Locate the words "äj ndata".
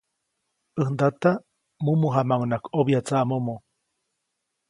0.81-1.31